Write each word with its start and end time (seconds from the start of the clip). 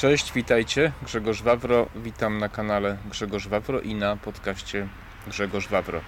Cześć, 0.00 0.32
witajcie. 0.32 0.92
Grzegorz 1.02 1.42
Wawro. 1.42 1.86
Witam 1.96 2.38
na 2.38 2.48
kanale 2.48 2.96
Grzegorz 3.10 3.48
Wawro 3.48 3.80
i 3.80 3.94
na 3.94 4.16
podcaście 4.16 4.88
Grzegorz 5.26 5.68
Wawro. 5.68 6.00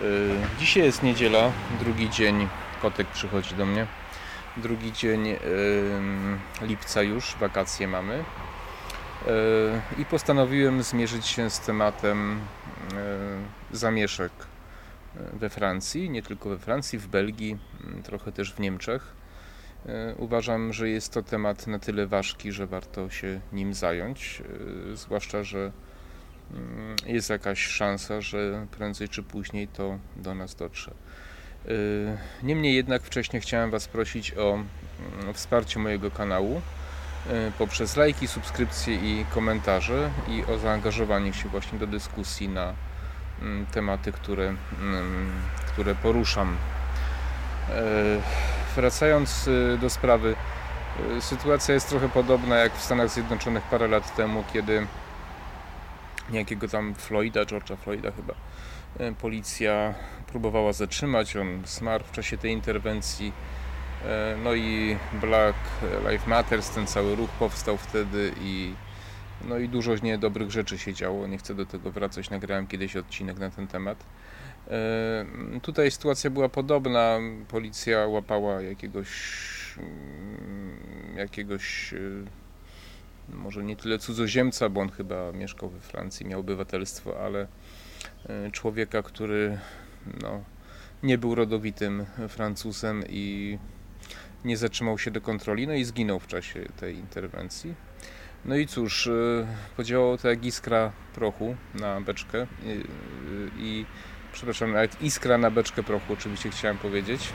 Yy, 0.00 0.08
dzisiaj 0.58 0.82
jest 0.82 1.02
niedziela, 1.02 1.52
drugi 1.80 2.10
dzień. 2.10 2.48
Kotek 2.82 3.06
przychodzi 3.06 3.54
do 3.54 3.66
mnie. 3.66 3.86
Drugi 4.56 4.92
dzień 4.92 5.26
yy, 5.26 5.38
lipca 6.62 7.02
już, 7.02 7.36
wakacje 7.40 7.88
mamy. 7.88 8.24
Yy, 9.26 9.32
I 9.98 10.04
postanowiłem 10.04 10.82
zmierzyć 10.82 11.26
się 11.26 11.50
z 11.50 11.60
tematem 11.60 12.40
zamieszek 13.72 14.32
we 15.32 15.50
Francji, 15.50 16.10
nie 16.10 16.22
tylko 16.22 16.48
we 16.48 16.58
Francji, 16.58 16.98
w 16.98 17.06
Belgii, 17.06 17.58
trochę 18.04 18.32
też 18.32 18.52
w 18.52 18.60
Niemczech 18.60 19.17
uważam, 20.16 20.72
że 20.72 20.88
jest 20.88 21.12
to 21.12 21.22
temat 21.22 21.66
na 21.66 21.78
tyle 21.78 22.06
ważki, 22.06 22.52
że 22.52 22.66
warto 22.66 23.10
się 23.10 23.40
nim 23.52 23.74
zająć, 23.74 24.42
e, 24.92 24.96
zwłaszcza, 24.96 25.44
że 25.44 25.72
mm, 26.54 26.96
jest 27.06 27.30
jakaś 27.30 27.66
szansa, 27.66 28.20
że 28.20 28.66
prędzej 28.70 29.08
czy 29.08 29.22
później 29.22 29.68
to 29.68 29.98
do 30.16 30.34
nas 30.34 30.54
dotrze. 30.54 30.90
E, 31.64 31.72
niemniej 32.42 32.74
jednak 32.74 33.02
wcześniej 33.02 33.42
chciałem 33.42 33.70
Was 33.70 33.88
prosić 33.88 34.34
o 34.34 34.54
mm, 34.54 35.34
wsparcie 35.34 35.78
mojego 35.78 36.10
kanału 36.10 36.62
poprzez 37.58 37.96
lajki, 37.96 38.28
subskrypcje 38.28 38.94
i 38.94 39.24
komentarze 39.34 40.10
i 40.28 40.44
o 40.52 40.58
zaangażowanie 40.58 41.32
się 41.32 41.48
właśnie 41.48 41.78
do 41.78 41.86
dyskusji 41.86 42.48
na 42.48 42.74
mm, 43.42 43.66
tematy, 43.66 44.12
które, 44.12 44.54
które 45.72 45.94
poruszam 45.94 46.56
wracając 48.76 49.48
y, 49.48 49.78
do 49.80 49.90
sprawy, 49.90 50.36
y, 51.18 51.20
sytuacja 51.20 51.74
jest 51.74 51.88
trochę 51.88 52.08
podobna 52.08 52.56
jak 52.56 52.72
w 52.72 52.82
Stanach 52.82 53.10
Zjednoczonych 53.10 53.62
parę 53.62 53.88
lat 53.88 54.16
temu, 54.16 54.44
kiedy 54.52 54.86
niejakiego 56.30 56.68
tam 56.68 56.94
Floyda, 56.94 57.44
George'a 57.44 57.76
Floyda 57.76 58.10
chyba, 58.10 58.34
y, 59.00 59.14
policja 59.14 59.94
próbowała 60.26 60.72
zatrzymać, 60.72 61.36
on 61.36 61.62
zmarł 61.66 62.04
w 62.04 62.12
czasie 62.12 62.38
tej 62.38 62.52
interwencji. 62.52 63.32
No 64.44 64.54
i 64.54 64.96
Black 65.12 65.56
Lives 66.00 66.26
Matter, 66.26 66.62
ten 66.62 66.86
cały 66.86 67.16
ruch 67.16 67.30
powstał 67.30 67.76
wtedy 67.76 68.32
i 68.40 68.74
no 69.44 69.58
i 69.58 69.68
dużo 69.68 69.94
niedobrych 70.02 70.50
rzeczy 70.50 70.78
się 70.78 70.94
działo. 70.94 71.26
Nie 71.26 71.38
chcę 71.38 71.54
do 71.54 71.66
tego 71.66 71.90
wracać. 71.90 72.30
Nagrałem 72.30 72.66
kiedyś 72.66 72.96
odcinek 72.96 73.38
na 73.38 73.50
ten 73.50 73.66
temat. 73.66 74.04
E, 74.70 75.60
tutaj 75.62 75.90
sytuacja 75.90 76.30
była 76.30 76.48
podobna. 76.48 77.18
Policja 77.48 78.06
łapała 78.06 78.62
jakiegoś 78.62 79.08
mm, 79.78 81.16
jakiegoś 81.16 81.94
e, 81.94 81.98
może 83.36 83.64
nie 83.64 83.76
tyle 83.76 83.98
cudzoziemca, 83.98 84.68
bo 84.68 84.80
on 84.80 84.90
chyba 84.90 85.32
mieszkał 85.32 85.68
we 85.68 85.80
Francji, 85.80 86.26
miał 86.26 86.40
obywatelstwo, 86.40 87.24
ale 87.24 87.46
e, 88.28 88.50
człowieka, 88.50 89.02
który 89.02 89.58
no, 90.22 90.44
nie 91.02 91.18
był 91.18 91.34
rodowitym 91.34 92.06
Francuzem 92.28 93.04
i 93.08 93.58
nie 94.44 94.56
zatrzymał 94.56 94.98
się 94.98 95.10
do 95.10 95.20
kontroli, 95.20 95.66
no 95.66 95.74
i 95.74 95.84
zginął 95.84 96.20
w 96.20 96.26
czasie 96.26 96.64
tej 96.80 96.96
interwencji. 96.96 97.74
No 98.44 98.56
i 98.56 98.66
cóż, 98.66 99.08
podziałało 99.76 100.18
to 100.18 100.28
jak 100.28 100.44
iskra 100.44 100.92
prochu 101.14 101.56
na 101.74 102.00
beczkę 102.00 102.46
i, 102.64 102.84
i 103.58 103.86
przepraszam, 104.38 104.72
nawet 104.72 105.02
iskra 105.02 105.38
na 105.38 105.50
beczkę 105.50 105.82
prochu, 105.82 106.12
oczywiście 106.12 106.50
chciałem 106.50 106.78
powiedzieć. 106.78 107.28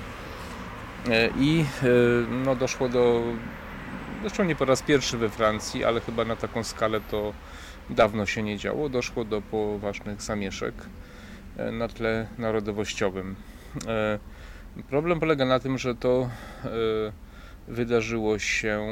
E, 1.09 1.29
I 1.39 1.65
e, 1.83 1.85
no, 2.45 2.55
doszło 2.55 2.89
do, 2.89 3.23
zresztą 4.21 4.43
nie 4.43 4.55
po 4.55 4.65
raz 4.65 4.81
pierwszy 4.81 5.17
we 5.17 5.29
Francji, 5.29 5.83
ale 5.83 6.01
chyba 6.01 6.25
na 6.25 6.35
taką 6.35 6.63
skalę 6.63 7.01
to 7.11 7.33
dawno 7.89 8.25
się 8.25 8.43
nie 8.43 8.57
działo. 8.57 8.89
Doszło 8.89 9.25
do 9.25 9.41
poważnych 9.41 10.21
zamieszek 10.21 10.73
e, 11.57 11.71
na 11.71 11.87
tle 11.87 12.27
narodowościowym. 12.37 13.35
Problem 14.89 15.19
polega 15.19 15.45
na 15.45 15.59
tym, 15.59 15.77
że 15.77 15.95
to 15.95 16.29
wydarzyło 17.67 18.39
się 18.39 18.87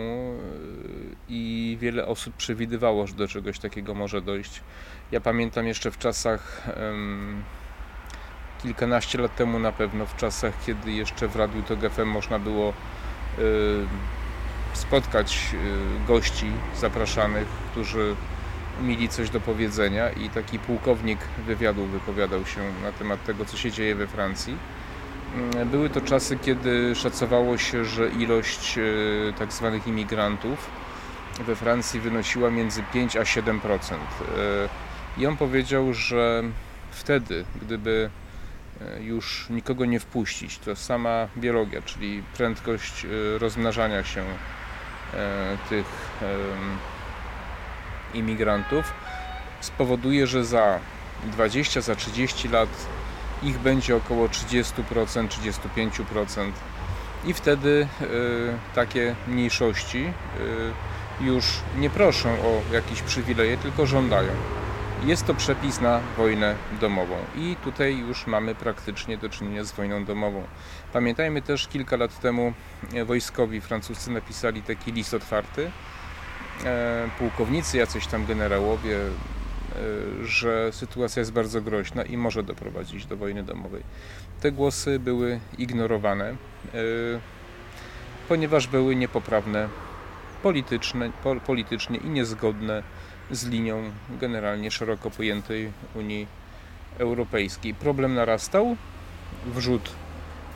i 1.30 1.78
wiele 1.82 2.08
osób 2.08 2.36
przewidywało, 2.36 3.08
że 3.08 3.14
do 3.14 3.28
czegoś 3.28 3.60
takiego 3.60 3.94
może 3.94 4.22
dojść. 4.22 4.62
Ja 5.12 5.22
pamiętam 5.22 5.68
jeszcze 5.68 5.92
w 5.92 5.98
czasach 5.98 6.68
kilkanaście 8.64 9.18
lat 9.18 9.36
temu 9.36 9.60
na 9.60 9.72
pewno, 9.72 10.06
w 10.06 10.16
czasach, 10.16 10.54
kiedy 10.66 10.92
jeszcze 10.92 11.28
w 11.28 11.36
Radiu 11.36 11.64
FM 11.96 12.06
można 12.06 12.40
było 12.40 12.74
y, 13.40 13.44
spotkać 14.74 15.48
y, 15.54 16.08
gości 16.08 16.52
zapraszanych, 16.76 17.48
którzy 17.72 18.16
mieli 18.82 19.10
coś 19.10 19.30
do 19.30 19.40
powiedzenia 19.40 20.10
i 20.10 20.30
taki 20.30 20.60
pułkownik 20.60 21.20
wywiadu 21.46 21.86
wypowiadał 21.86 22.46
się 22.46 22.62
na 22.84 22.92
temat 22.92 23.26
tego, 23.26 23.46
co 23.46 23.58
się 23.58 23.72
dzieje 23.72 23.96
we 23.96 24.08
Francji. 24.08 24.58
Mm, 25.36 25.70
były 25.70 25.90
to 25.90 26.02
czasy, 26.02 26.38
kiedy 26.38 26.96
szacowało 26.96 27.58
się, 27.58 27.86
że 27.86 28.10
ilość 28.10 28.78
y, 28.78 29.34
tak 29.40 29.54
zwanych 29.54 29.88
imigrantów 29.88 30.70
we 31.40 31.56
Francji 31.56 32.00
wynosiła 32.00 32.52
między 32.52 32.84
5 32.94 33.18
a 33.18 33.22
7%. 33.24 33.96
I 35.18 35.28
on 35.28 35.38
powiedział, 35.38 35.94
że 35.94 36.44
wtedy, 36.92 37.46
gdyby 37.62 38.10
już 39.00 39.50
nikogo 39.50 39.86
nie 39.86 40.00
wpuścić. 40.00 40.58
To 40.58 40.76
sama 40.76 41.28
biologia, 41.38 41.82
czyli 41.82 42.24
prędkość 42.38 43.06
e, 43.06 43.38
rozmnażania 43.38 44.04
się 44.04 44.24
e, 45.14 45.58
tych 45.70 45.86
imigrantów 48.14 48.94
spowoduje, 49.62 50.28
że 50.28 50.46
za 50.46 50.80
20, 51.26 51.82
za 51.82 51.96
30 51.96 52.50
lat 52.50 52.70
ich 53.44 53.60
będzie 53.60 53.96
około 53.96 54.28
30%, 54.28 55.28
35% 55.28 56.52
i 57.26 57.34
wtedy 57.34 57.88
takie 58.76 59.16
mniejszości 59.28 60.14
już 61.22 61.46
nie 61.78 61.90
proszą 61.90 62.30
o 62.30 62.74
jakieś 62.74 63.02
przywileje, 63.02 63.58
tylko 63.58 63.86
żądają. 63.86 64.61
Jest 65.06 65.26
to 65.26 65.34
przepis 65.34 65.82
na 65.82 66.00
wojnę 66.18 66.56
domową 66.82 67.16
i 67.36 67.56
tutaj 67.64 67.98
już 67.98 68.28
mamy 68.28 68.56
praktycznie 68.56 69.18
do 69.18 69.30
czynienia 69.30 69.64
z 69.64 69.72
wojną 69.72 70.06
domową. 70.06 70.44
Pamiętajmy 70.94 71.42
też, 71.42 71.68
kilka 71.68 71.98
lat 71.98 72.20
temu 72.20 72.54
e, 72.94 73.06
wojskowi 73.06 73.62
francuscy 73.62 74.12
napisali 74.12 74.62
taki 74.62 74.92
list 74.92 75.14
otwarty, 75.14 75.72
e, 76.66 77.10
pułkownicy, 77.20 77.78
jacyś 77.78 78.08
tam 78.08 78.26
generałowie, 78.26 78.98
e, 78.98 80.26
że 80.26 80.70
sytuacja 80.72 81.20
jest 81.20 81.34
bardzo 81.34 81.62
groźna 81.62 82.04
i 82.04 82.18
może 82.18 82.44
doprowadzić 82.44 83.06
do 83.06 83.18
wojny 83.18 83.44
domowej. 83.44 83.84
Te 84.42 84.52
głosy 84.52 85.00
były 85.00 85.40
ignorowane, 85.58 86.36
ponieważ 88.28 88.68
były 88.68 88.96
niepoprawne 88.96 89.70
polityczne, 90.44 91.12
politycznie 91.46 91.98
i 91.98 92.10
niezgodne 92.10 92.84
z 93.32 93.48
linią 93.48 93.92
generalnie 94.10 94.72
szeroko 94.72 95.12
pojętej 95.12 95.72
Unii 95.96 96.28
Europejskiej. 96.98 97.74
Problem 97.74 98.14
narastał, 98.14 98.76
wrzut 99.46 99.92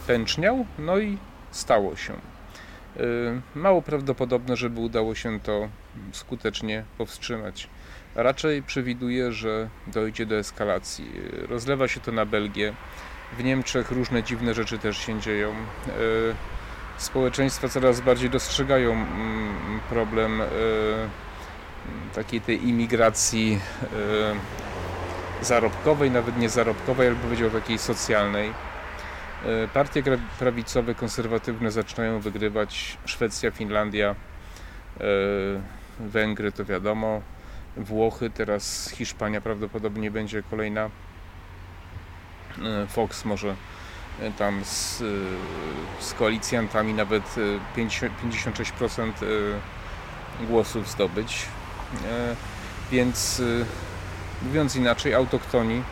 pęczniał, 0.07 0.65
no 0.79 0.99
i 0.99 1.17
stało 1.51 1.95
się. 1.95 2.13
Y, 2.13 3.41
mało 3.55 3.81
prawdopodobne, 3.81 4.55
żeby 4.55 4.79
udało 4.79 5.15
się 5.15 5.39
to 5.39 5.69
skutecznie 6.11 6.83
powstrzymać. 6.97 7.67
Raczej 8.15 8.63
przewiduję, 8.63 9.31
że 9.31 9.69
dojdzie 9.87 10.25
do 10.25 10.35
eskalacji. 10.35 11.05
Rozlewa 11.49 11.87
się 11.87 11.99
to 11.99 12.11
na 12.11 12.25
Belgię. 12.25 12.73
W 13.37 13.43
Niemczech 13.43 13.91
różne 13.91 14.23
dziwne 14.23 14.53
rzeczy 14.53 14.79
też 14.79 14.97
się 14.97 15.19
dzieją. 15.19 15.55
Y, 16.97 17.01
społeczeństwa 17.01 17.67
coraz 17.67 18.01
bardziej 18.01 18.29
dostrzegają 18.29 18.91
mm, 18.91 19.79
problem 19.89 20.41
y, 20.41 20.45
takiej 22.15 22.41
tej 22.41 22.67
imigracji 22.67 23.59
e, 23.83 25.45
zarobkowej, 25.45 26.11
nawet 26.11 26.37
nie 26.37 26.49
zarobkowej, 26.49 27.07
ale 27.07 27.15
powiedział 27.15 27.49
takiej 27.49 27.77
socjalnej. 27.77 28.49
E, 29.45 29.67
partie 29.67 30.03
prawicowe, 30.39 30.95
konserwatywne 30.95 31.71
zaczynają 31.71 32.19
wygrywać. 32.19 32.97
Szwecja, 33.05 33.51
Finlandia, 33.51 34.15
Węgry 35.99 36.51
to 36.51 36.65
wiadomo, 36.65 37.21
Włochy, 37.77 38.29
teraz 38.29 38.89
Hiszpania 38.89 39.41
prawdopodobnie 39.41 40.11
będzie 40.11 40.43
kolejna. 40.43 40.89
Fox 42.87 43.25
może 43.25 43.55
tam 44.37 44.65
z, 44.65 45.03
z 45.99 46.13
koalicjantami 46.13 46.93
nawet 46.93 47.35
56% 47.77 49.11
głosów 50.41 50.89
zdobyć. 50.89 51.45
Więc 52.91 53.41
mówiąc 54.41 54.75
inaczej, 54.75 55.13
autoktoni 55.13 55.83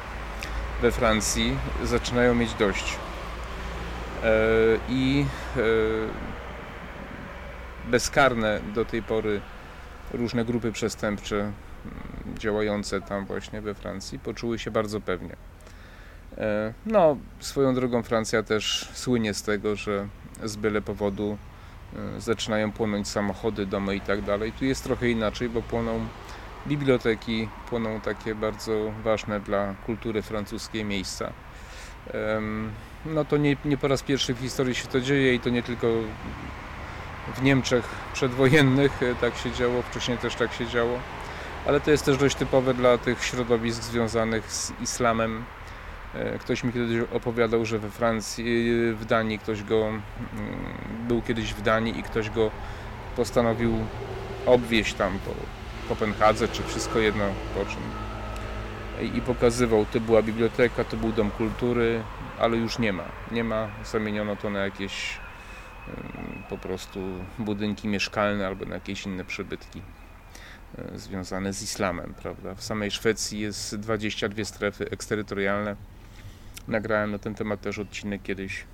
we 0.81 0.91
Francji 0.91 1.57
zaczynają 1.83 2.35
mieć 2.35 2.53
dość. 2.53 2.97
I 4.89 5.25
bezkarne 7.85 8.59
do 8.73 8.85
tej 8.85 9.03
pory 9.03 9.41
różne 10.13 10.45
grupy 10.45 10.71
przestępcze 10.71 11.35
mm, 11.35 11.53
działające 12.39 13.01
tam 13.01 13.25
właśnie 13.25 13.61
we 13.61 13.73
Francji 13.73 14.19
poczuły 14.19 14.59
się 14.59 14.71
bardzo 14.71 15.01
pewnie. 15.01 15.35
E, 16.37 16.73
no, 16.85 17.17
swoją 17.39 17.75
drogą 17.75 18.03
Francja 18.03 18.43
też 18.43 18.89
słynie 18.93 19.33
z 19.33 19.43
tego, 19.43 19.75
że 19.75 20.07
z 20.43 20.55
byle 20.55 20.81
powodu 20.81 21.37
e, 21.95 22.21
zaczynają 22.21 22.71
płonąć 22.71 23.07
samochody, 23.07 23.65
domy 23.65 23.95
i 23.95 24.01
tak 24.01 24.21
dalej. 24.21 24.51
Tu 24.51 24.65
jest 24.65 24.83
trochę 24.83 25.09
inaczej, 25.09 25.49
bo 25.49 25.61
płoną 25.61 25.99
biblioteki, 26.67 27.49
płoną 27.69 28.01
takie 28.01 28.35
bardzo 28.35 28.91
ważne 29.03 29.39
dla 29.39 29.75
kultury 29.85 30.21
francuskiej 30.21 30.85
miejsca. 30.85 31.33
No 33.05 33.25
to 33.25 33.37
nie, 33.37 33.57
nie 33.65 33.77
po 33.77 33.87
raz 33.87 34.03
pierwszy 34.03 34.33
w 34.33 34.39
historii 34.39 34.75
się 34.75 34.87
to 34.87 35.01
dzieje 35.01 35.35
i 35.35 35.39
to 35.39 35.49
nie 35.49 35.63
tylko 35.63 35.87
w 37.35 37.43
Niemczech 37.43 37.85
przedwojennych 38.13 39.03
e, 39.03 39.15
tak 39.15 39.37
się 39.37 39.51
działo, 39.51 39.81
wcześniej 39.81 40.17
też 40.17 40.35
tak 40.35 40.53
się 40.53 40.67
działo, 40.67 40.99
ale 41.67 41.81
to 41.81 41.91
jest 41.91 42.05
też 42.05 42.17
dość 42.17 42.35
typowe 42.35 42.73
dla 42.73 42.97
tych 42.97 43.23
środowisk 43.23 43.83
związanych 43.83 44.51
z 44.51 44.73
islamem. 44.81 45.43
E, 46.15 46.39
ktoś 46.39 46.63
mi 46.63 46.73
kiedyś 46.73 46.97
opowiadał, 47.13 47.65
że 47.65 47.79
we 47.79 47.89
Francji, 47.89 48.45
w 48.93 49.05
Danii 49.05 49.39
ktoś 49.39 49.63
go, 49.63 49.87
mm, 49.87 50.01
był 51.07 51.21
kiedyś 51.21 51.53
w 51.53 51.61
Danii 51.61 51.99
i 51.99 52.03
ktoś 52.03 52.29
go 52.29 52.51
postanowił 53.15 53.73
obwieźć 54.45 54.93
tam 54.93 55.19
po 55.19 55.31
Kopenhadze, 55.89 56.47
czy 56.47 56.63
wszystko 56.63 56.99
jedno 56.99 57.25
po 57.55 57.65
czym. 57.65 57.81
I 59.17 59.21
pokazywał, 59.21 59.85
to 59.85 59.99
była 59.99 60.21
biblioteka, 60.21 60.83
to 60.83 60.97
był 60.97 61.11
dom 61.11 61.31
kultury, 61.31 62.03
ale 62.39 62.57
już 62.57 62.79
nie 62.79 62.93
ma. 62.93 63.03
Nie 63.31 63.43
ma, 63.43 63.67
zamieniono 63.83 64.35
to 64.35 64.49
na 64.49 64.59
jakieś 64.59 65.19
po 66.49 66.57
prostu 66.57 66.99
budynki 67.39 67.87
mieszkalne 67.87 68.47
albo 68.47 68.65
na 68.65 68.75
jakieś 68.75 69.05
inne 69.05 69.25
przybytki 69.25 69.81
e, 70.77 70.99
związane 70.99 71.53
z 71.53 71.63
islamem, 71.63 72.13
prawda. 72.21 72.55
W 72.55 72.63
samej 72.63 72.91
Szwecji 72.91 73.39
jest 73.39 73.75
22 73.75 74.45
strefy 74.45 74.89
eksterytorialne. 74.89 75.75
Nagrałem 76.67 77.11
na 77.11 77.19
ten 77.19 77.35
temat 77.35 77.61
też 77.61 77.79
odcinek 77.79 78.23
kiedyś 78.23 78.65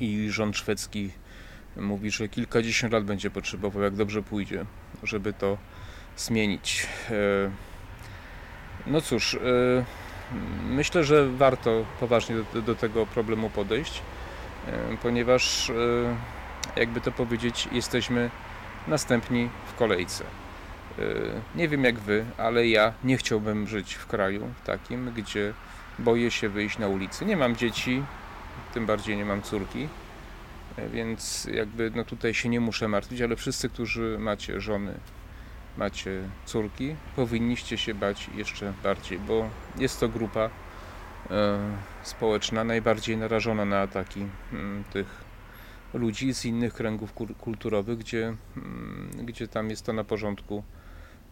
i 0.00 0.30
rząd 0.30 0.56
szwedzki 0.56 1.10
mówi, 1.76 2.10
że 2.10 2.28
kilkadziesiąt 2.28 2.92
lat 2.92 3.04
będzie 3.04 3.30
potrzebował, 3.30 3.82
jak 3.82 3.96
dobrze 3.96 4.22
pójdzie, 4.22 4.64
żeby 5.02 5.32
to 5.32 5.58
zmienić. 6.16 6.86
E, 7.10 7.14
no 8.86 9.00
cóż, 9.00 9.34
e, 9.34 9.38
myślę, 10.64 11.04
że 11.04 11.28
warto 11.28 11.84
poważnie 12.00 12.36
do, 12.54 12.62
do 12.62 12.74
tego 12.74 13.06
problemu 13.06 13.50
podejść. 13.50 14.02
E, 14.66 14.96
ponieważ, 15.02 15.72
jakby 16.76 17.00
to 17.00 17.12
powiedzieć, 17.12 17.68
jesteśmy 17.72 18.30
następni 18.88 19.48
w 19.66 19.74
kolejce. 19.74 20.24
Nie 21.54 21.68
wiem 21.68 21.84
jak 21.84 21.98
wy, 21.98 22.24
ale 22.38 22.68
ja 22.68 22.92
nie 23.04 23.16
chciałbym 23.16 23.66
żyć 23.66 23.94
w 23.94 24.06
kraju 24.06 24.48
takim, 24.64 25.12
gdzie 25.16 25.52
boję 25.98 26.30
się 26.30 26.48
wyjść 26.48 26.78
na 26.78 26.88
ulicę. 26.88 27.24
Nie 27.24 27.36
mam 27.36 27.56
dzieci, 27.56 28.02
tym 28.74 28.86
bardziej 28.86 29.16
nie 29.16 29.24
mam 29.24 29.42
córki, 29.42 29.88
więc 30.92 31.48
jakby 31.52 31.90
no 31.94 32.04
tutaj 32.04 32.34
się 32.34 32.48
nie 32.48 32.60
muszę 32.60 32.88
martwić, 32.88 33.20
ale 33.20 33.36
wszyscy, 33.36 33.68
którzy 33.68 34.16
macie 34.18 34.60
żony, 34.60 34.94
macie 35.76 36.22
córki, 36.44 36.94
powinniście 37.16 37.78
się 37.78 37.94
bać 37.94 38.30
jeszcze 38.36 38.72
bardziej, 38.82 39.18
bo 39.18 39.48
jest 39.78 40.00
to 40.00 40.08
grupa 40.08 40.50
E, 41.30 41.58
społeczna 42.02 42.64
najbardziej 42.64 43.16
narażona 43.16 43.64
na 43.64 43.80
ataki 43.80 44.26
mm, 44.52 44.84
tych 44.92 45.24
ludzi 45.94 46.34
z 46.34 46.44
innych 46.44 46.74
kręgów 46.74 47.12
kulturowych, 47.38 47.98
gdzie, 47.98 48.34
mm, 48.56 49.10
gdzie 49.22 49.48
tam 49.48 49.70
jest 49.70 49.86
to 49.86 49.92
na 49.92 50.04
porządku 50.04 50.62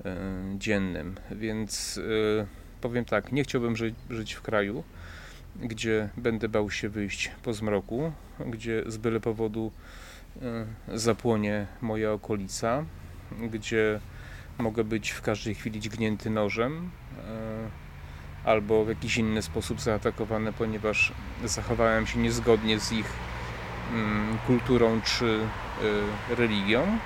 e, 0.05 0.17
dziennym. 0.59 1.15
Więc 1.31 2.01
e, 2.43 2.47
powiem 2.81 3.05
tak, 3.05 3.33
nie 3.33 3.43
chciałbym 3.45 3.77
żyć, 3.77 3.95
żyć 4.11 4.33
w 4.33 4.43
kraju, 4.43 4.85
gdzie 5.57 6.09
będę 6.17 6.49
bał 6.49 6.71
się 6.71 6.89
wyjść 6.89 7.31
po 7.43 7.53
zmroku, 7.53 8.13
gdzie 8.47 8.83
z 8.87 8.97
byle 8.97 9.21
powodu 9.21 9.73
zapłonie 10.95 11.67
moja 11.81 12.13
okolica, 12.13 12.85
gdzie 13.51 14.01
mogę 14.59 14.85
być 14.85 15.11
w 15.11 15.23
każdej 15.23 15.55
chwili 15.55 15.81
dźgnięty 15.81 16.31
nożem 16.31 16.91
albo 18.45 18.85
w 18.85 18.89
jakiś 18.89 19.17
inny 19.17 19.43
sposób 19.43 19.81
zaatakowany, 19.81 20.53
ponieważ 20.53 21.13
zachowałem 21.45 22.07
się 22.07 22.19
niezgodnie 22.19 22.81
z 22.81 22.93
ich 22.93 23.13
mm, 23.93 24.39
kulturą 24.47 25.01
czy 25.01 25.25
y, 26.33 26.37
religią. 26.37 26.99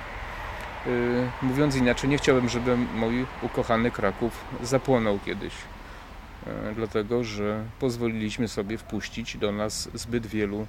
Y, 0.87 1.29
mówiąc 1.41 1.75
inaczej, 1.75 2.09
nie 2.09 2.17
chciałbym, 2.17 2.49
żeby 2.49 2.77
mój 2.77 3.25
ukochany 3.41 3.91
Kraków 3.91 4.45
zapłonął 4.63 5.19
kiedyś, 5.25 5.53
y, 5.53 6.49
dlatego 6.75 7.23
że 7.23 7.63
pozwoliliśmy 7.79 8.47
sobie 8.47 8.77
wpuścić 8.77 9.37
do 9.37 9.51
nas 9.51 9.89
zbyt 9.93 10.27
wielu 10.27 10.61
y, 10.61 10.65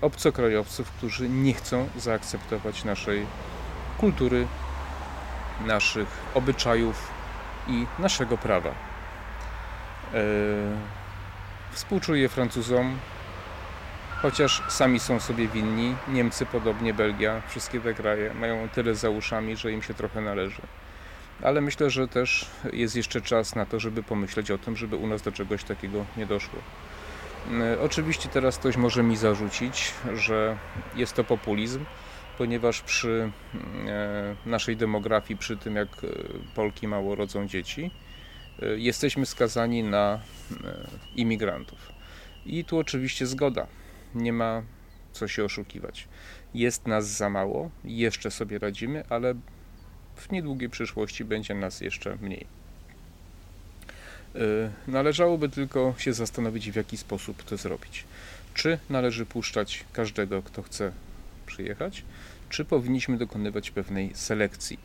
obcokrajowców, 0.00 0.90
którzy 0.90 1.28
nie 1.28 1.54
chcą 1.54 1.88
zaakceptować 1.96 2.84
naszej 2.84 3.26
kultury, 3.98 4.46
naszych 5.66 6.08
obyczajów 6.34 7.10
i 7.68 7.86
naszego 7.98 8.38
prawa. 8.38 8.70
Współczuję 11.72 12.28
Francuzom, 12.28 12.98
chociaż 14.24 14.62
sami 14.68 15.00
są 15.00 15.20
sobie 15.20 15.48
winni. 15.48 15.94
Niemcy 16.08 16.46
podobnie, 16.46 16.94
Belgia, 16.94 17.42
wszystkie 17.48 17.80
te 17.80 17.94
kraje 17.94 18.34
mają 18.34 18.68
tyle 18.68 18.94
za 18.94 19.10
uszami, 19.10 19.56
że 19.56 19.72
im 19.72 19.82
się 19.82 19.94
trochę 19.94 20.20
należy. 20.20 20.62
Ale 21.42 21.60
myślę, 21.60 21.90
że 21.90 22.08
też 22.08 22.46
jest 22.72 22.96
jeszcze 22.96 23.20
czas 23.20 23.54
na 23.54 23.66
to, 23.66 23.80
żeby 23.80 24.02
pomyśleć 24.02 24.50
o 24.50 24.58
tym, 24.58 24.76
żeby 24.76 24.96
u 24.96 25.06
nas 25.06 25.22
do 25.22 25.32
czegoś 25.32 25.64
takiego 25.64 26.04
nie 26.16 26.26
doszło. 26.26 26.58
E, 27.52 27.80
oczywiście 27.80 28.28
teraz 28.28 28.58
ktoś 28.58 28.76
może 28.76 29.02
mi 29.02 29.16
zarzucić, 29.16 29.92
że 30.14 30.56
jest 30.96 31.14
to 31.14 31.24
populizm, 31.24 31.84
ponieważ 32.38 32.80
przy 32.80 33.30
e, 33.86 34.34
naszej 34.46 34.76
demografii, 34.76 35.38
przy 35.38 35.56
tym 35.56 35.76
jak 35.76 35.88
Polki 36.54 36.88
mało 36.88 37.14
rodzą 37.14 37.48
dzieci, 37.48 37.90
Y, 38.62 38.80
jesteśmy 38.80 39.26
skazani 39.26 39.82
na 39.82 40.20
y, 40.50 40.54
imigrantów. 41.16 41.92
I 42.46 42.64
tu 42.64 42.78
oczywiście 42.78 43.26
zgoda. 43.26 43.66
Nie 44.14 44.32
ma 44.32 44.62
co 45.12 45.28
się 45.28 45.44
oszukiwać. 45.44 46.08
Jest 46.54 46.86
nas 46.86 47.06
za 47.06 47.30
mało, 47.30 47.70
jeszcze 47.84 48.30
sobie 48.30 48.58
radzimy, 48.58 49.04
ale 49.08 49.34
w 50.16 50.30
niedługiej 50.30 50.70
przyszłości 50.70 51.24
będzie 51.24 51.54
nas 51.54 51.80
jeszcze 51.80 52.16
mniej. 52.16 52.46
Y, 54.36 54.70
należałoby 54.88 55.48
tylko 55.48 55.94
się 55.98 56.12
zastanowić, 56.12 56.70
w 56.70 56.76
jaki 56.76 56.96
sposób 56.96 57.42
to 57.42 57.56
zrobić. 57.56 58.04
Czy 58.54 58.78
należy 58.90 59.26
puszczać 59.26 59.84
każdego, 59.92 60.42
kto 60.42 60.62
chce 60.62 60.92
przyjechać, 61.46 62.04
czy 62.48 62.64
powinniśmy 62.64 63.18
dokonywać 63.18 63.70
pewnej 63.70 64.10
selekcji 64.14 64.78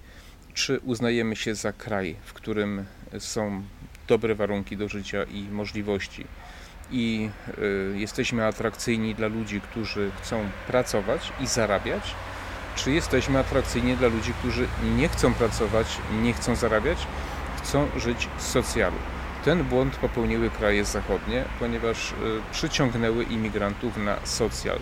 czy 0.54 0.80
uznajemy 0.80 1.36
się 1.36 1.56
za 1.56 1.74
kraj, 1.74 2.16
w 2.26 2.34
którym 2.34 2.86
są 3.20 3.64
dobre 4.08 4.36
warunki 4.36 4.78
do 4.78 4.90
życia 4.90 5.24
i 5.24 5.42
możliwości 5.42 6.26
i 6.92 7.30
y, 7.58 7.94
jesteśmy 7.98 8.46
atrakcyjni 8.46 9.16
dla 9.16 9.28
ludzi, 9.28 9.62
którzy 9.62 10.12
chcą 10.22 10.50
pracować 10.68 11.34
i 11.40 11.48
zarabiać, 11.48 12.16
czy 12.76 12.92
jesteśmy 12.92 13.40
atrakcyjni 13.40 13.98
dla 13.98 14.08
ludzi, 14.08 14.34
którzy 14.40 14.68
nie 14.98 15.10
chcą 15.10 15.34
pracować, 15.34 15.98
nie 16.22 16.34
chcą 16.34 16.56
zarabiać, 16.56 17.08
chcą 17.58 17.88
żyć 17.98 18.28
z 18.38 18.48
socjalu. 18.48 18.98
Ten 19.46 19.64
błąd 19.64 19.96
popełniły 19.96 20.50
kraje 20.50 20.86
zachodnie, 20.86 21.44
ponieważ 21.60 22.12
y, 22.12 22.16
przyciągnęły 22.52 23.24
imigrantów 23.24 23.98
na 23.98 24.18
socjal 24.24 24.80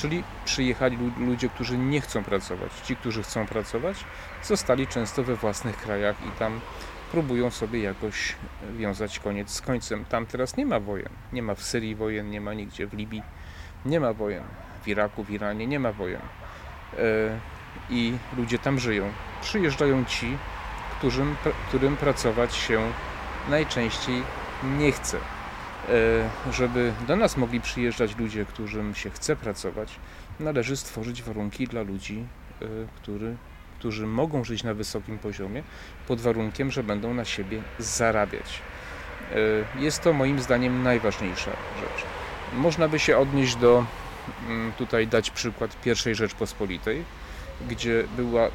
czyli 0.00 0.24
przyjechali 0.44 0.98
ludzie, 1.18 1.48
którzy 1.48 1.78
nie 1.78 2.00
chcą 2.00 2.24
pracować. 2.24 2.72
Ci, 2.84 2.96
którzy 2.96 3.22
chcą 3.22 3.46
pracować, 3.46 4.04
zostali 4.42 4.86
często 4.86 5.22
we 5.22 5.36
własnych 5.36 5.76
krajach 5.76 6.16
i 6.28 6.38
tam 6.38 6.60
próbują 7.10 7.50
sobie 7.50 7.80
jakoś 7.80 8.36
wiązać 8.78 9.18
koniec 9.18 9.50
z 9.50 9.60
końcem. 9.60 10.04
Tam 10.04 10.26
teraz 10.26 10.56
nie 10.56 10.66
ma 10.66 10.80
wojen. 10.80 11.08
Nie 11.32 11.42
ma 11.42 11.54
w 11.54 11.62
Syrii 11.62 11.94
wojen, 11.94 12.30
nie 12.30 12.40
ma 12.40 12.54
nigdzie 12.54 12.86
w 12.86 12.94
Libii, 12.94 13.22
nie 13.84 14.00
ma 14.00 14.12
wojen. 14.12 14.44
W 14.82 14.88
Iraku, 14.88 15.24
w 15.24 15.30
Iranie 15.30 15.66
nie 15.66 15.80
ma 15.80 15.92
wojen. 15.92 16.20
E, 16.98 17.40
I 17.90 18.12
ludzie 18.36 18.58
tam 18.58 18.78
żyją. 18.78 19.12
Przyjeżdżają 19.42 20.04
ci, 20.04 20.36
którym, 20.98 21.36
którym 21.68 21.96
pracować 21.96 22.54
się 22.54 22.92
najczęściej 23.48 24.22
nie 24.78 24.92
chce. 24.92 25.16
E, 25.16 26.52
żeby 26.52 26.92
do 27.06 27.16
nas 27.16 27.36
mogli 27.36 27.60
przyjeżdżać 27.60 28.16
ludzie, 28.16 28.44
którym 28.44 28.94
się 28.94 29.10
chce 29.10 29.36
pracować, 29.36 29.96
należy 30.40 30.76
stworzyć 30.76 31.22
warunki 31.22 31.66
dla 31.66 31.82
ludzi, 31.82 32.26
e, 32.62 32.66
który, 32.96 33.36
którzy 33.80 34.06
mogą 34.06 34.44
żyć 34.44 34.62
na 34.62 34.74
wysokim 34.74 35.18
poziomie, 35.18 35.62
pod 36.08 36.20
warunkiem, 36.20 36.70
że 36.70 36.82
będą 36.82 37.14
na 37.14 37.24
siebie 37.24 37.62
zarabiać. 37.78 38.62
E, 39.76 39.82
jest 39.82 40.02
to 40.02 40.12
moim 40.12 40.40
zdaniem 40.40 40.82
najważniejsza 40.82 41.50
rzecz. 41.80 42.04
Można 42.54 42.88
by 42.88 42.98
się 42.98 43.18
odnieść 43.18 43.56
do, 43.56 43.84
mm, 44.48 44.72
tutaj 44.72 45.06
dać 45.06 45.30
przykład 45.30 45.80
pierwszej 45.80 46.14
Rzeczpospolitej, 46.14 47.04
gdzie 47.68 48.04
była 48.16 48.48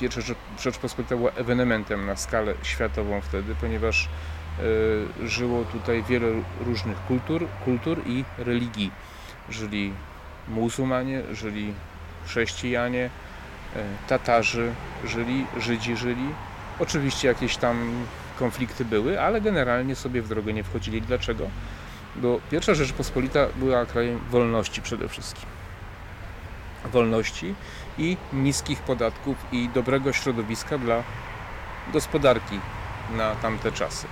pierwsza 0.00 0.20
Rzeczpospolita 0.58 1.16
była 1.16 1.30
ewenementem 1.30 2.06
na 2.06 2.16
skalę 2.16 2.54
światową 2.62 3.20
wtedy, 3.20 3.54
ponieważ 3.60 4.08
y, 5.24 5.28
żyło 5.28 5.64
tutaj 5.64 6.02
wiele 6.02 6.28
różnych 6.60 6.98
kultur, 7.06 7.46
kultur 7.64 8.02
i 8.06 8.24
religii. 8.38 8.90
Żyli 9.50 9.92
muzułmanie, 10.48 11.22
żyli 11.32 11.74
chrześcijanie, 12.26 13.10
Tatarzy 14.08 14.72
żyli, 15.04 15.46
Żydzi 15.58 15.96
żyli. 15.96 16.28
Oczywiście 16.78 17.28
jakieś 17.28 17.56
tam 17.56 18.04
konflikty 18.38 18.84
były, 18.84 19.20
ale 19.20 19.40
generalnie 19.40 19.96
sobie 19.96 20.22
w 20.22 20.28
drogę 20.28 20.52
nie 20.52 20.64
wchodzili. 20.64 21.02
Dlaczego? 21.02 21.48
Bo 22.16 22.40
pierwsza 22.50 22.74
Rzeczpospolita 22.74 23.46
była 23.56 23.86
krajem 23.86 24.18
wolności 24.30 24.82
przede 24.82 25.08
wszystkim. 25.08 25.46
Wolności 26.92 27.54
i 27.98 28.16
niskich 28.32 28.80
podatków 28.80 29.36
i 29.52 29.68
dobrego 29.74 30.12
środowiska 30.12 30.78
dla 30.78 31.02
gospodarki 31.92 32.60
na 33.16 33.34
tamte 33.34 33.72
czasy. 33.72 34.06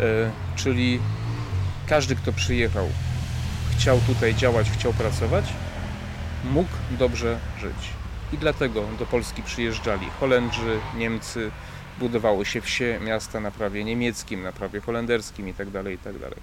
E, 0.00 0.30
czyli 0.56 1.00
każdy, 1.86 2.16
kto 2.16 2.32
przyjechał, 2.32 2.88
chciał 3.76 4.00
tutaj 4.06 4.34
działać, 4.34 4.70
chciał 4.70 4.92
pracować, 4.92 5.44
mógł 6.44 6.70
dobrze 6.90 7.38
żyć. 7.60 8.03
I 8.34 8.38
dlatego 8.38 8.84
do 8.98 9.06
Polski 9.06 9.42
przyjeżdżali 9.42 10.06
Holendrzy, 10.20 10.80
Niemcy, 10.96 11.50
budowało 11.98 12.44
się 12.44 12.60
wsie, 12.60 13.00
miasta 13.02 13.40
na 13.40 13.50
prawie 13.50 13.84
niemieckim, 13.84 14.42
na 14.42 14.52
prawie 14.52 14.80
holenderskim 14.80 15.48
itd. 15.48 15.82
Tak 15.82 15.92
itd. 15.92 16.18
Tak 16.28 16.38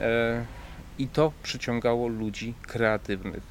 e, 0.00 0.44
I 0.98 1.08
to 1.08 1.32
przyciągało 1.42 2.08
ludzi 2.08 2.54
kreatywnych, 2.62 3.42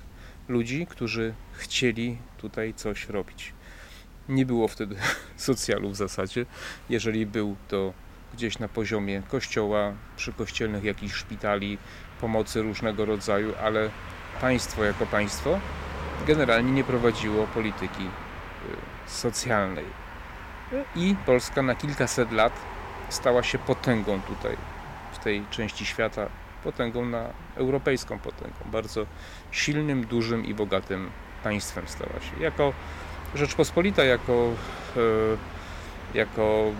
ludzi, 0.47 0.87
którzy 0.89 1.33
chcieli 1.53 2.17
tutaj 2.37 2.73
coś 2.73 3.09
robić. 3.09 3.53
Nie 4.29 4.45
było 4.45 4.67
wtedy 4.67 4.95
socjalu 5.37 5.89
w 5.89 5.95
zasadzie. 5.95 6.45
Jeżeli 6.89 7.25
był, 7.25 7.55
to 7.67 7.93
gdzieś 8.33 8.59
na 8.59 8.67
poziomie 8.67 9.21
kościoła, 9.27 9.93
przy 10.17 10.33
kościelnych 10.33 10.83
jakichś 10.83 11.15
szpitali, 11.15 11.77
pomocy 12.21 12.61
różnego 12.61 13.05
rodzaju, 13.05 13.53
ale 13.63 13.89
państwo 14.41 14.83
jako 14.83 15.05
państwo 15.05 15.59
generalnie 16.27 16.71
nie 16.71 16.83
prowadziło 16.83 17.47
polityki 17.47 18.03
y, 18.03 19.09
socjalnej. 19.11 19.85
I 20.95 21.15
Polska 21.25 21.61
na 21.61 21.75
kilkaset 21.75 22.31
lat 22.31 22.53
stała 23.09 23.43
się 23.43 23.57
potęgą 23.57 24.21
tutaj, 24.21 24.57
w 25.11 25.19
tej 25.19 25.45
części 25.51 25.85
świata, 25.85 26.29
potęgą 26.63 27.05
na 27.05 27.25
europejską 27.55 28.19
potęgą, 28.19 28.55
bardzo 28.65 29.05
silnym, 29.51 30.05
dużym 30.05 30.45
i 30.45 30.53
bogatym 30.53 31.09
państwem 31.43 31.87
stała 31.87 32.13
się. 32.13 32.43
Jako 32.43 32.73
Rzeczpospolita, 33.35 34.03
jako, 34.03 34.53
e, 34.97 34.99
jako 36.17 36.71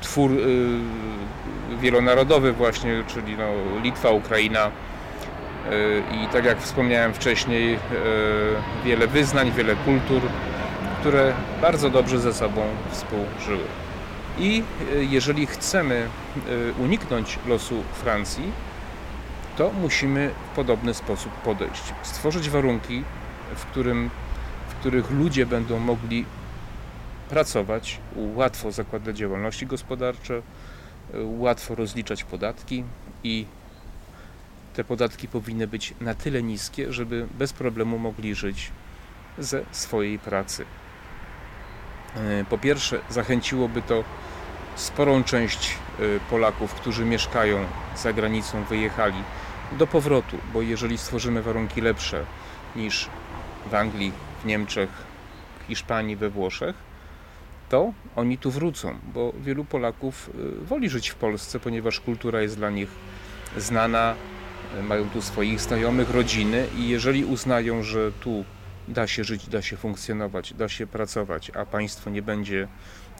twór 0.00 0.30
e, 0.32 1.76
wielonarodowy 1.76 2.52
właśnie, 2.52 3.04
czyli 3.06 3.36
no, 3.36 3.80
Litwa, 3.82 4.10
Ukraina 4.10 4.70
i 6.12 6.28
tak 6.32 6.44
jak 6.44 6.60
wspomniałem 6.60 7.14
wcześniej, 7.14 7.78
wiele 8.84 9.06
wyznań, 9.06 9.52
wiele 9.52 9.76
kultur, 9.76 10.22
które 11.00 11.32
bardzo 11.60 11.90
dobrze 11.90 12.18
ze 12.18 12.34
sobą 12.34 12.62
współżyły. 12.90 13.64
I 14.38 14.62
jeżeli 15.10 15.46
chcemy 15.46 16.08
uniknąć 16.78 17.38
losu 17.46 17.82
Francji, 17.92 18.52
to 19.56 19.70
musimy 19.80 20.30
w 20.52 20.56
podobny 20.56 20.94
sposób 20.94 21.32
podejść. 21.32 21.82
Stworzyć 22.02 22.50
warunki, 22.50 23.04
w, 23.54 23.66
którym, 23.66 24.10
w 24.68 24.74
których 24.74 25.10
ludzie 25.10 25.46
będą 25.46 25.78
mogli 25.78 26.24
pracować, 27.28 28.00
łatwo 28.16 28.72
zakładać 28.72 29.16
działalności 29.16 29.66
gospodarcze, 29.66 30.42
łatwo 31.14 31.74
rozliczać 31.74 32.24
podatki 32.24 32.84
i 33.24 33.46
te 34.74 34.84
podatki 34.84 35.28
powinny 35.28 35.66
być 35.66 35.94
na 36.00 36.14
tyle 36.14 36.42
niskie, 36.42 36.92
żeby 36.92 37.26
bez 37.38 37.52
problemu 37.52 37.98
mogli 37.98 38.34
żyć 38.34 38.70
ze 39.38 39.64
swojej 39.72 40.18
pracy. 40.18 40.64
E, 42.16 42.44
po 42.44 42.58
pierwsze, 42.58 43.00
zachęciłoby 43.10 43.82
to 43.82 44.04
sporą 44.76 45.24
część 45.24 45.70
e, 45.70 46.02
Polaków, 46.30 46.74
którzy 46.74 47.04
mieszkają 47.04 47.66
za 47.96 48.12
granicą, 48.12 48.64
wyjechali 48.64 49.22
do 49.72 49.86
powrotu, 49.86 50.36
bo 50.52 50.62
jeżeli 50.62 50.98
stworzymy 50.98 51.42
warunki 51.42 51.80
lepsze 51.80 52.24
niż 52.76 53.08
w 53.70 53.74
Anglii, 53.74 54.12
w 54.42 54.46
Niemczech, 54.46 54.90
w 55.60 55.66
Hiszpanii, 55.66 56.16
we 56.16 56.30
Włoszech, 56.30 56.76
to 57.68 57.92
oni 58.16 58.38
tu 58.38 58.50
wrócą, 58.50 58.98
bo 59.14 59.32
wielu 59.40 59.64
Polaków 59.64 60.30
y, 60.62 60.64
woli 60.64 60.88
żyć 60.90 61.08
w 61.08 61.14
Polsce, 61.14 61.60
ponieważ 61.60 62.00
kultura 62.00 62.42
jest 62.42 62.56
dla 62.56 62.70
nich 62.70 62.88
znana, 63.56 64.14
mają 64.82 65.10
tu 65.10 65.22
swoich 65.22 65.60
znajomych, 65.60 66.10
rodziny 66.10 66.66
i 66.76 66.88
jeżeli 66.88 67.24
uznają, 67.24 67.82
że 67.82 68.12
tu 68.12 68.44
da 68.88 69.06
się 69.06 69.24
żyć, 69.24 69.48
da 69.48 69.62
się 69.62 69.76
funkcjonować, 69.76 70.54
da 70.54 70.68
się 70.68 70.86
pracować, 70.86 71.50
a 71.50 71.66
państwo 71.66 72.10
nie 72.10 72.22
będzie 72.22 72.68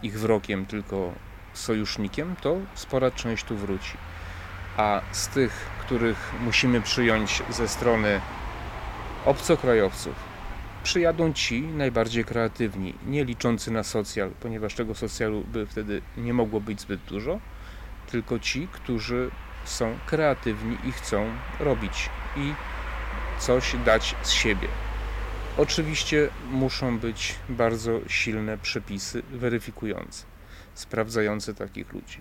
ich 0.03 0.19
wrogiem, 0.19 0.67
tylko 0.67 1.13
sojusznikiem, 1.53 2.37
to 2.41 2.57
spora 2.75 3.11
część 3.11 3.45
tu 3.45 3.57
wróci. 3.57 3.97
A 4.77 5.01
z 5.13 5.29
tych, 5.29 5.53
których 5.81 6.33
musimy 6.41 6.81
przyjąć 6.81 7.43
ze 7.51 7.69
strony 7.69 8.21
obcokrajowców, 9.25 10.15
przyjadą 10.83 11.33
ci 11.33 11.63
najbardziej 11.63 12.25
kreatywni, 12.25 12.95
nie 13.07 13.25
liczący 13.25 13.71
na 13.71 13.83
socjal, 13.83 14.31
ponieważ 14.41 14.75
tego 14.75 14.95
socjalu 14.95 15.45
by 15.53 15.67
wtedy 15.67 16.03
nie 16.17 16.35
mogło 16.35 16.61
być 16.61 16.81
zbyt 16.81 17.01
dużo, 17.01 17.41
tylko 18.11 18.39
ci, 18.39 18.69
którzy 18.73 19.31
są 19.65 19.99
kreatywni 20.07 20.79
i 20.85 20.93
chcą 20.93 21.31
robić 21.61 22.11
i 22.37 22.55
coś 23.39 23.77
dać 23.85 24.15
z 24.23 24.31
siebie. 24.31 24.69
Oczywiście 25.57 26.29
muszą 26.51 26.99
być 26.99 27.35
bardzo 27.49 28.01
silne 28.09 28.59
przepisy 28.59 29.23
weryfikujące, 29.33 30.25
sprawdzające 30.75 31.55
takich 31.55 31.93
ludzi 31.93 32.21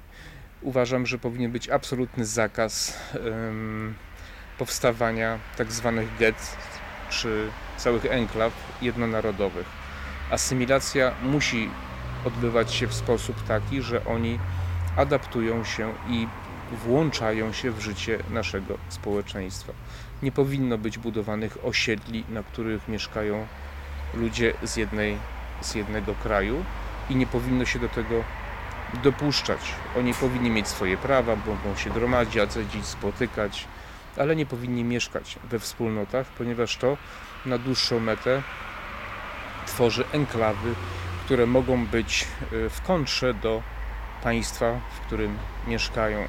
uważam, 0.63 1.05
że 1.05 1.17
powinien 1.17 1.51
być 1.51 1.69
absolutny 1.69 2.25
zakaz 2.25 2.99
um, 3.25 3.93
powstawania 4.57 5.39
tak 5.57 5.71
zwanych 5.71 6.07
czy 7.09 7.49
całych 7.77 8.05
enklaw 8.05 8.53
jednonarodowych. 8.81 9.65
Asymilacja 10.31 11.11
musi 11.23 11.69
odbywać 12.25 12.73
się 12.73 12.87
w 12.87 12.93
sposób 12.93 13.43
taki, 13.47 13.81
że 13.81 14.05
oni 14.05 14.39
adaptują 14.97 15.63
się 15.63 15.93
i 16.09 16.27
włączają 16.73 17.53
się 17.53 17.71
w 17.71 17.79
życie 17.79 18.19
naszego 18.29 18.77
społeczeństwa. 18.89 19.73
Nie 20.23 20.31
powinno 20.31 20.77
być 20.77 20.97
budowanych 20.97 21.57
osiedli, 21.63 22.23
na 22.29 22.43
których 22.43 22.87
mieszkają 22.87 23.47
ludzie 24.13 24.53
z, 24.63 24.75
jednej, 24.77 25.17
z 25.61 25.75
jednego 25.75 26.15
kraju 26.15 26.65
i 27.09 27.15
nie 27.15 27.27
powinno 27.27 27.65
się 27.65 27.79
do 27.79 27.89
tego 27.89 28.23
dopuszczać. 29.03 29.59
Oni 29.97 30.13
powinni 30.13 30.49
mieć 30.49 30.67
swoje 30.67 30.97
prawa, 30.97 31.35
mogą 31.35 31.75
się 31.75 31.89
gromadzić, 31.89 32.51
spotykać, 32.81 33.67
ale 34.17 34.35
nie 34.35 34.45
powinni 34.45 34.83
mieszkać 34.83 35.39
we 35.49 35.59
wspólnotach, 35.59 36.27
ponieważ 36.27 36.77
to 36.77 36.97
na 37.45 37.57
dłuższą 37.57 37.99
metę 37.99 38.41
tworzy 39.65 40.03
enklawy, 40.11 40.75
które 41.25 41.45
mogą 41.45 41.85
być 41.85 42.27
e, 42.41 42.69
w 42.69 42.81
kontrze 42.81 43.33
do 43.33 43.61
państwa, 44.23 44.79
w 44.95 44.99
którym 44.99 45.37
mieszkają. 45.67 46.27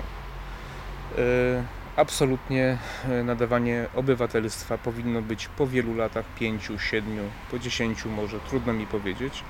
E, 1.19 1.65
absolutnie 1.97 2.79
e, 3.09 3.23
nadawanie 3.23 3.87
obywatelstwa 3.95 4.79
powinno 4.79 5.23
być 5.23 5.49
po 5.49 5.67
wielu 5.67 5.95
latach, 5.95 6.25
pięciu, 6.39 6.79
siedmiu, 6.79 7.23
po 7.51 7.59
dziesięciu 7.59 8.11
może, 8.11 8.41
trudno 8.41 8.73
mi 8.73 8.87
powiedzieć, 8.87 9.45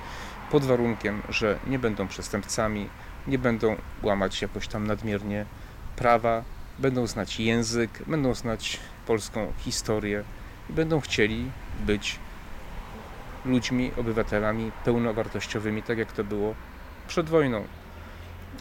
pod 0.51 0.65
warunkiem, 0.65 1.21
że 1.29 1.59
nie 1.67 1.79
będą 1.79 2.07
przestępcami, 2.07 2.89
nie 3.27 3.39
będą 3.39 3.75
łamać 4.03 4.41
jakoś 4.41 4.67
tam 4.67 4.87
nadmiernie 4.87 5.45
prawa, 5.95 6.43
będą 6.79 7.07
znać 7.07 7.39
język, 7.39 7.89
będą 8.07 8.33
znać 8.33 8.79
polską 9.07 9.53
historię 9.57 10.23
i 10.69 10.73
będą 10.73 10.99
chcieli 10.99 11.51
być 11.79 12.19
ludźmi, 13.45 13.91
obywatelami 13.97 14.71
pełnowartościowymi, 14.85 15.83
tak 15.83 15.97
jak 15.97 16.11
to 16.11 16.23
było 16.23 16.55
przed 17.07 17.29
wojną. 17.29 17.63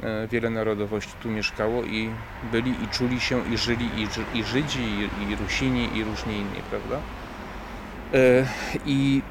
E, 0.02 0.28
wiele 0.28 0.50
narodowości 0.50 1.12
tu 1.22 1.30
mieszkało 1.30 1.82
i 1.84 2.10
byli 2.52 2.70
i 2.70 2.88
czuli 2.88 3.20
się 3.20 3.48
i 3.52 3.58
żyli 3.58 3.88
i, 3.96 4.38
i 4.38 4.44
Żydzi, 4.44 4.80
i, 4.82 5.32
i 5.32 5.36
Rusini, 5.36 5.88
i 5.94 6.04
różni 6.04 6.34
inni, 6.34 6.60
prawda? 6.70 6.96
E, 8.14 8.46
I 8.86 9.22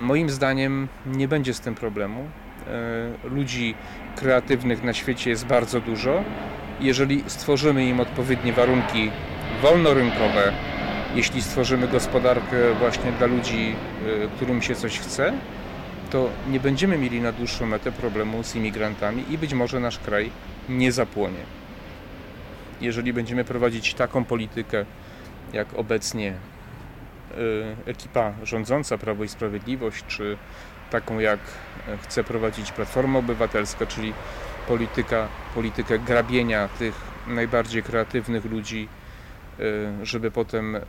moim 0.00 0.30
zdaniem 0.30 0.88
nie 1.06 1.28
będzie 1.28 1.54
z 1.54 1.60
tym 1.60 1.74
problemu. 1.74 2.28
E, 3.24 3.28
ludzi 3.28 3.74
kreatywnych 4.16 4.84
na 4.84 4.92
świecie 4.92 5.30
jest 5.30 5.46
bardzo 5.46 5.80
dużo. 5.80 6.24
Jeżeli 6.80 7.24
stworzymy 7.26 7.86
im 7.86 8.00
odpowiednie 8.00 8.52
warunki 8.52 9.10
wolnorynkowe, 9.62 10.52
jeśli 11.14 11.42
stworzymy 11.42 11.88
gospodarkę 11.88 12.74
właśnie 12.78 13.12
dla 13.12 13.26
ludzi, 13.26 13.74
którym 14.36 14.62
się 14.62 14.74
coś 14.74 14.98
chce, 14.98 15.32
to 16.10 16.30
nie 16.50 16.60
będziemy 16.60 16.98
mieli 16.98 17.20
na 17.20 17.32
dłuższą 17.32 17.66
metę 17.66 17.92
problemu 17.92 18.42
z 18.44 18.54
imigrantami 18.54 19.24
i 19.32 19.38
być 19.38 19.54
może 19.54 19.80
nasz 19.80 19.98
kraj 19.98 20.30
nie 20.68 20.92
zapłonie. 20.92 21.44
Jeżeli 22.80 23.12
będziemy 23.12 23.44
prowadzić 23.44 23.94
taką 23.94 24.24
politykę, 24.24 24.84
jak 25.52 25.74
obecnie 25.74 26.34
y, 27.38 27.90
ekipa 27.90 28.32
rządząca 28.42 28.98
Prawo 28.98 29.24
i 29.24 29.28
Sprawiedliwość, 29.28 30.04
czy 30.08 30.36
taką 30.90 31.18
jak 31.18 31.40
e, 31.88 31.98
chce 31.98 32.24
prowadzić 32.24 32.72
Platforma 32.72 33.18
Obywatelska, 33.18 33.86
czyli 33.86 34.12
polityka, 34.68 35.28
politykę 35.54 35.98
grabienia 35.98 36.68
tych 36.68 36.94
najbardziej 37.26 37.82
kreatywnych 37.82 38.44
ludzi, 38.44 38.88
y, 39.60 40.06
żeby 40.06 40.30
potem 40.30 40.76
y, 40.76 40.80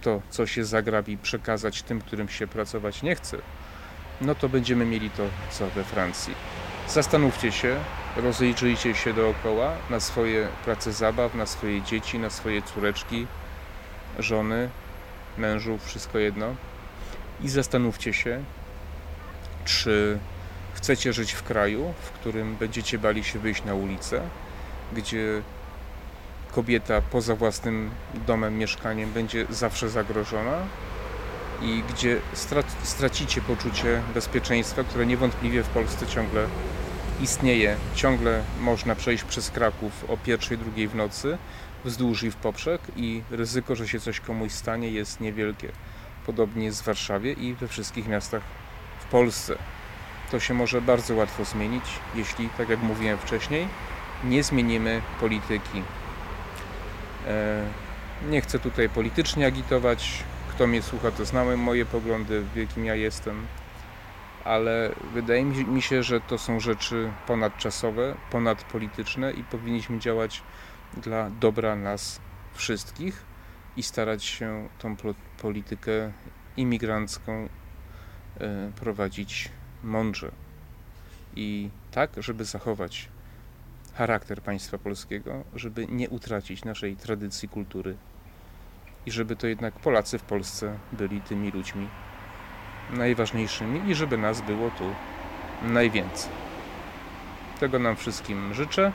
to, 0.00 0.22
co 0.30 0.46
się 0.46 0.64
zagrabi, 0.64 1.18
przekazać 1.18 1.82
tym, 1.82 2.00
którym 2.00 2.28
się 2.28 2.46
pracować 2.46 3.02
nie 3.02 3.14
chce, 3.14 3.38
no 4.20 4.34
to 4.34 4.48
będziemy 4.48 4.84
mieli 4.84 5.10
to, 5.10 5.22
co 5.50 5.66
we 5.66 5.84
Francji. 5.84 6.34
Zastanówcie 6.88 7.52
się, 7.52 7.76
rozejrzyjcie 8.16 8.94
się 8.94 9.12
dookoła 9.12 9.72
na 9.90 10.00
swoje 10.00 10.48
prace 10.64 10.92
zabaw, 10.92 11.34
na 11.34 11.46
swoje 11.46 11.82
dzieci, 11.82 12.18
na 12.18 12.30
swoje 12.30 12.62
córeczki, 12.62 13.26
żony, 14.18 14.68
mężów, 15.38 15.86
wszystko 15.86 16.18
jedno. 16.18 16.54
I 17.42 17.48
zastanówcie 17.48 18.12
się, 18.12 18.44
czy 19.64 20.18
chcecie 20.74 21.12
żyć 21.12 21.32
w 21.32 21.42
kraju, 21.42 21.94
w 22.02 22.10
którym 22.10 22.56
będziecie 22.56 22.98
bali 22.98 23.24
się 23.24 23.38
wyjść 23.38 23.64
na 23.64 23.74
ulicę, 23.74 24.20
gdzie 24.92 25.42
kobieta 26.52 27.00
poza 27.00 27.36
własnym 27.36 27.90
domem, 28.26 28.58
mieszkaniem 28.58 29.12
będzie 29.12 29.46
zawsze 29.50 29.88
zagrożona 29.88 30.58
i 31.64 31.82
gdzie 31.92 32.20
strac- 32.34 32.74
stracicie 32.82 33.40
poczucie 33.40 34.02
bezpieczeństwa, 34.14 34.84
które 34.84 35.06
niewątpliwie 35.06 35.62
w 35.62 35.68
Polsce 35.68 36.06
ciągle 36.06 36.46
istnieje. 37.20 37.76
Ciągle 37.94 38.42
można 38.60 38.94
przejść 38.94 39.24
przez 39.24 39.50
Kraków 39.50 40.04
o 40.10 40.16
pierwszej, 40.16 40.58
drugiej 40.58 40.88
w 40.88 40.94
nocy, 40.94 41.38
wzdłuż 41.84 42.22
i 42.22 42.30
w 42.30 42.36
poprzek 42.36 42.80
i 42.96 43.22
ryzyko, 43.30 43.76
że 43.76 43.88
się 43.88 44.00
coś 44.00 44.20
komuś 44.20 44.52
stanie 44.52 44.88
jest 44.90 45.20
niewielkie. 45.20 45.68
Podobnie 46.26 46.64
jest 46.64 46.82
w 46.82 46.86
Warszawie 46.86 47.32
i 47.32 47.54
we 47.54 47.68
wszystkich 47.68 48.08
miastach 48.08 48.42
w 49.00 49.04
Polsce. 49.04 49.54
To 50.30 50.40
się 50.40 50.54
może 50.54 50.80
bardzo 50.82 51.14
łatwo 51.14 51.44
zmienić, 51.44 51.84
jeśli, 52.14 52.48
tak 52.58 52.68
jak 52.68 52.82
mówiłem 52.82 53.18
wcześniej, 53.18 53.68
nie 54.24 54.42
zmienimy 54.42 55.02
polityki. 55.20 55.82
E, 57.26 57.62
Nie 58.30 58.40
chcę 58.40 58.58
tutaj 58.58 58.88
politycznie 58.88 59.46
agitować. 59.46 60.24
Kto 60.54 60.66
mnie 60.66 60.82
słucha, 60.82 61.10
to 61.10 61.24
znałem 61.24 61.60
moje 61.60 61.86
poglądy, 61.86 62.40
w 62.40 62.56
jakim 62.56 62.84
ja 62.84 62.94
jestem, 62.94 63.46
ale 64.44 64.94
wydaje 65.14 65.44
mi 65.44 65.82
się, 65.82 66.02
że 66.02 66.20
to 66.20 66.38
są 66.38 66.60
rzeczy 66.60 67.12
ponadczasowe, 67.26 68.14
ponadpolityczne 68.30 69.32
i 69.32 69.44
powinniśmy 69.44 69.98
działać 69.98 70.42
dla 70.96 71.30
dobra 71.30 71.76
nas 71.76 72.20
wszystkich 72.52 73.24
i 73.76 73.82
starać 73.82 74.24
się 74.24 74.68
tą 74.78 74.96
politykę 75.42 76.12
imigrancką 76.56 77.48
e, 78.40 78.72
prowadzić 78.76 79.48
mądrze. 79.82 80.30
I 81.36 81.70
tak, 81.90 82.10
żeby 82.18 82.44
zachować 82.44 83.08
charakter 83.94 84.42
państwa 84.42 84.78
polskiego, 84.78 85.44
żeby 85.54 85.86
nie 85.86 86.08
utracić 86.08 86.64
naszej 86.64 86.96
tradycji, 86.96 87.48
kultury 87.48 87.96
i 89.06 89.10
żeby 89.10 89.36
to 89.36 89.46
jednak 89.46 89.74
Polacy 89.74 90.18
w 90.18 90.22
Polsce 90.22 90.78
byli 90.92 91.20
tymi 91.20 91.50
ludźmi 91.50 91.88
najważniejszymi 92.90 93.90
i 93.90 93.94
żeby 93.94 94.18
nas 94.18 94.40
było 94.40 94.70
tu 94.70 94.94
najwięcej. 95.62 96.30
Tego 97.60 97.78
nam 97.78 97.96
wszystkim 97.96 98.54
życzę. 98.54 98.92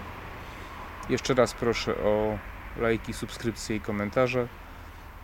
Jeszcze 1.09 1.33
raz 1.33 1.53
proszę 1.53 1.95
o 1.95 2.37
lajki, 2.77 3.13
subskrypcje 3.13 3.75
i 3.75 3.81
komentarze 3.81 4.47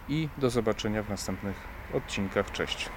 i 0.09 0.29
do 0.37 0.49
zobaczenia 0.49 1.03
w 1.03 1.09
następnych 1.09 1.55
odcinkach. 1.93 2.51
Cześć. 2.51 2.89